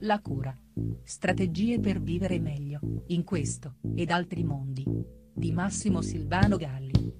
[0.00, 0.56] La cura.
[1.02, 4.84] Strategie per vivere meglio, in questo, ed altri mondi.
[5.32, 7.16] Di Massimo Silvano Galli.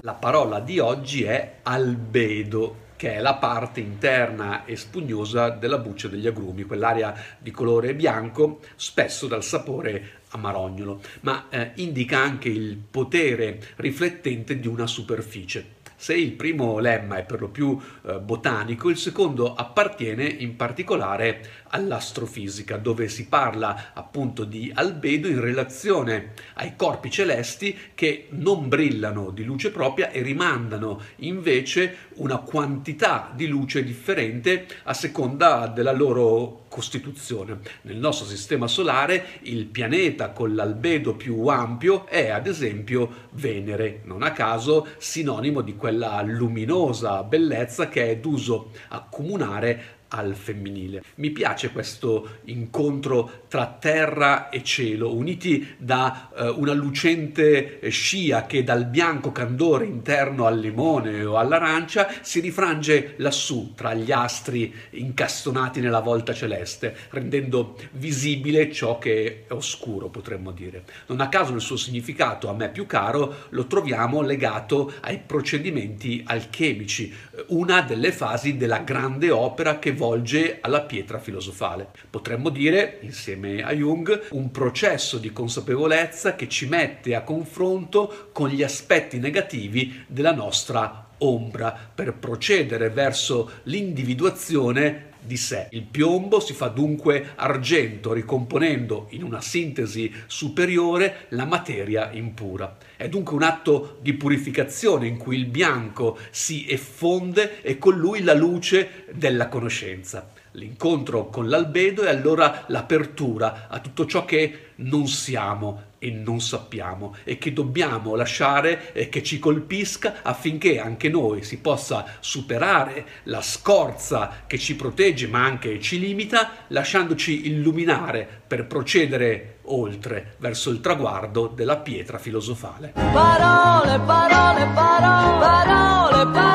[0.00, 6.08] La parola di oggi è albedo che è la parte interna e spugnosa della buccia
[6.08, 12.76] degli agrumi, quell'area di colore bianco, spesso dal sapore amarognolo, ma eh, indica anche il
[12.76, 15.82] potere riflettente di una superficie.
[15.96, 21.62] Se il primo lemma è per lo più eh, botanico, il secondo appartiene in particolare
[21.68, 29.30] all'astrofisica, dove si parla appunto di albedo in relazione ai corpi celesti che non brillano
[29.30, 36.63] di luce propria e rimandano invece una quantità di luce differente a seconda della loro
[36.74, 37.60] costituzione.
[37.82, 44.24] Nel nostro sistema solare il pianeta con l'albedo più ampio è ad esempio Venere, non
[44.24, 51.02] a caso sinonimo di quella luminosa bellezza che è d'uso accomunare al femminile.
[51.16, 58.62] Mi piace questo incontro tra terra e cielo, uniti da eh, una lucente scia che
[58.62, 65.80] dal bianco candore interno al limone o all'arancia si rifrange lassù tra gli astri incastonati
[65.80, 70.84] nella volta celeste, rendendo visibile ciò che è oscuro, potremmo dire.
[71.06, 76.22] Non a caso il suo significato, a me più caro, lo troviamo legato ai procedimenti
[76.24, 77.12] alchemici,
[77.48, 81.88] una delle fasi della grande opera che volge alla pietra filosofale.
[82.10, 88.50] Potremmo dire, insieme a Jung, un processo di consapevolezza che ci mette a confronto con
[88.50, 95.68] gli aspetti negativi della nostra ombra per procedere verso l'individuazione di sé.
[95.70, 102.76] Il piombo si fa dunque argento, ricomponendo in una sintesi superiore la materia impura.
[102.96, 108.22] È dunque un atto di purificazione in cui il bianco si effonde e con lui
[108.22, 110.30] la luce della conoscenza.
[110.52, 117.14] L'incontro con l'albedo è allora l'apertura a tutto ciò che non siamo e non sappiamo
[117.24, 124.42] e che dobbiamo lasciare che ci colpisca affinché anche noi si possa superare la scorza
[124.46, 131.46] che ci protegge ma anche ci limita, lasciandoci illuminare per procedere oltre verso il traguardo
[131.46, 132.92] della pietra filosofale.
[132.94, 136.53] Parole, parole, parole, parole, parole.